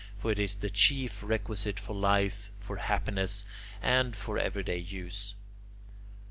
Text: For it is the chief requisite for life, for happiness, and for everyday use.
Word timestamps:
For 0.17 0.31
it 0.31 0.39
is 0.39 0.55
the 0.55 0.71
chief 0.71 1.21
requisite 1.21 1.79
for 1.79 1.93
life, 1.93 2.49
for 2.59 2.77
happiness, 2.77 3.45
and 3.83 4.15
for 4.15 4.39
everyday 4.39 4.79
use. 4.79 5.35